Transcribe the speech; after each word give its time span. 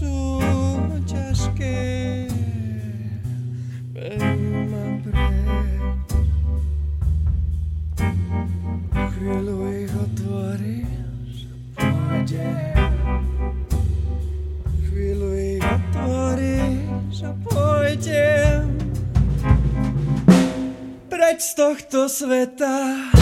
sú 0.00 0.40
ťažké, 1.04 1.76
berú 3.92 4.64
ma 4.72 4.86
preč. 5.04 6.08
Chvíľu 8.96 9.56
ich 9.76 9.92
otvoríš, 9.92 11.32
pôjde. 11.76 12.48
Chvíľu 14.88 15.28
ich 15.36 15.64
otvoríš 15.68 17.16
a 17.28 17.32
pôjdem 17.44 18.64
preč 21.12 21.44
z 21.44 21.52
tohto 21.60 22.08
sveta. 22.08 23.19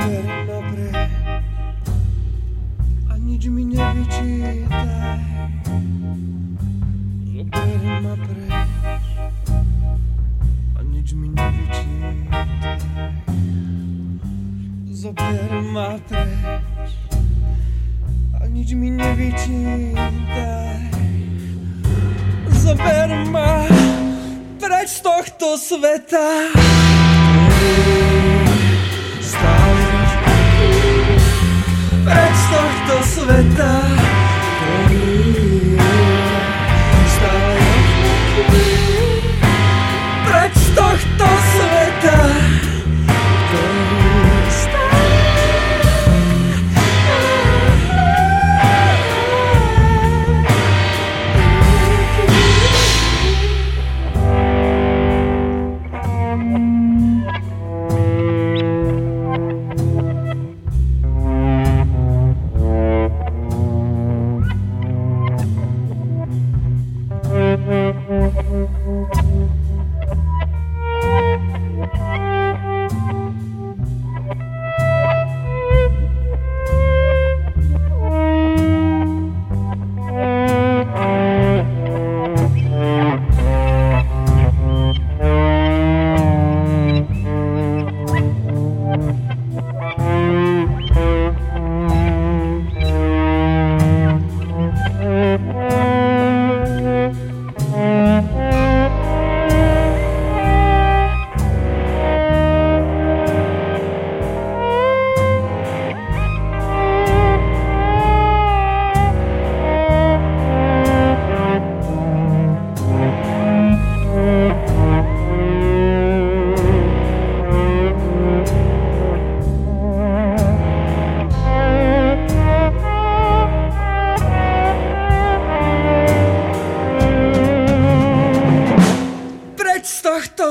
Ma 0.00 0.06
preč 0.72 0.96
a 3.04 3.20
nič 3.20 3.52
mi 3.52 3.68
nevyčítaj. 3.68 5.20
Zober 7.36 7.84
ma 8.00 8.14
preč 8.16 9.04
a 10.72 10.80
nič 10.88 11.12
mi 11.12 11.28
nevyčítaj. 11.28 12.48
Zober 14.88 15.52
ma 15.68 16.00
preč 16.08 16.92
a 18.40 18.48
nič 18.48 18.72
mi 18.72 18.88
nevyčítaj. 18.88 20.80
Zober 22.56 23.10
ma 23.28 23.68
preč 24.56 24.96
z 24.96 25.00
tohto 25.04 25.60
sveta. 25.60 26.48
Stále 27.60 28.39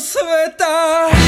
z 0.00 0.12
tohto 0.12 1.25